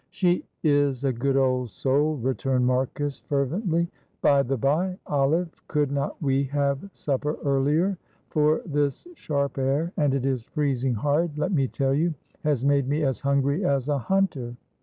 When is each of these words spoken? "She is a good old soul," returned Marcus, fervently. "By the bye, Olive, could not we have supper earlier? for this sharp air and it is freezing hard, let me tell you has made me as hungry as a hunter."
"She 0.09 0.43
is 0.63 1.03
a 1.03 1.13
good 1.13 1.37
old 1.37 1.69
soul," 1.69 2.15
returned 2.17 2.65
Marcus, 2.65 3.19
fervently. 3.29 3.87
"By 4.23 4.41
the 4.41 4.57
bye, 4.57 4.97
Olive, 5.05 5.51
could 5.67 5.91
not 5.91 6.19
we 6.19 6.45
have 6.45 6.89
supper 6.91 7.37
earlier? 7.45 7.99
for 8.31 8.63
this 8.65 9.07
sharp 9.13 9.59
air 9.59 9.93
and 9.97 10.15
it 10.15 10.25
is 10.25 10.47
freezing 10.47 10.95
hard, 10.95 11.37
let 11.37 11.51
me 11.51 11.67
tell 11.67 11.93
you 11.93 12.15
has 12.43 12.65
made 12.65 12.87
me 12.89 13.03
as 13.03 13.19
hungry 13.21 13.63
as 13.63 13.89
a 13.89 13.99
hunter." 13.99 14.55